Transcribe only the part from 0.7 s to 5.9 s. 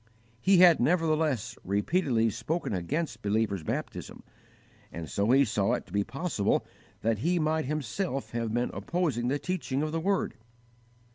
nevertheless repeatedly spoken against believers' baptism, and so he saw it